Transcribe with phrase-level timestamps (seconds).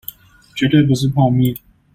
[0.57, 1.55] 絕對不是泡麵